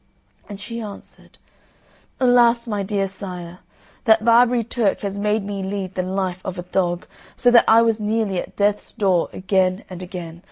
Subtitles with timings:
[0.49, 1.37] And she answered,
[2.19, 3.59] "Alas, my dear sire,
[4.05, 7.83] that Barbary Turk has made me lead the life of a dog, so that I
[7.83, 10.39] was nearly at death's door again and again.